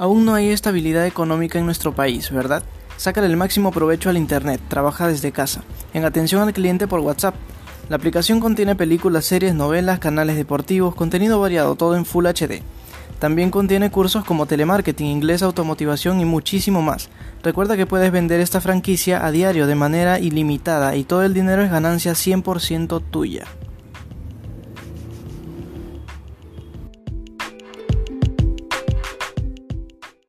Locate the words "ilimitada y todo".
20.18-21.24